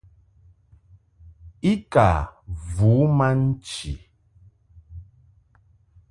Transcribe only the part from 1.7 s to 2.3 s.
I ka